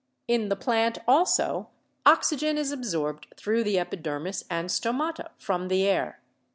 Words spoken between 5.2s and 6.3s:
from the air.